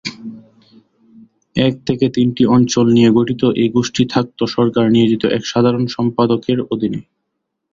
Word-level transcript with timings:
এক 1.55 1.73
থেকে 1.87 2.05
তিনটি 2.09 2.43
অঞ্চল 2.47 2.85
নিয়ে 2.93 3.09
গঠিত 3.11 3.41
এই 3.55 3.69
গোষ্ঠী 3.69 4.03
থাকত 4.05 4.39
সরকার 4.55 4.85
নিয়োজিত 4.89 5.23
এক 5.27 5.43
সাধারণ 5.45 5.83
সম্পাদকের 5.87 6.59
অধীনে। 6.73 6.99